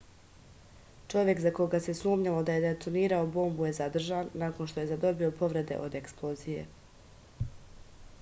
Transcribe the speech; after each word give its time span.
čovek 1.13 1.41
za 1.41 1.51
koga 1.57 1.81
se 1.87 1.93
sumnjalo 1.99 2.39
da 2.47 2.55
je 2.55 2.63
detonirao 2.63 3.27
bombu 3.35 3.67
je 3.67 3.75
zadržan 3.81 4.33
nakon 4.45 4.71
što 4.73 4.83
je 4.83 4.87
zadobio 4.95 5.31
povrede 5.43 5.79
od 5.89 5.99
eksplozije 6.01 6.65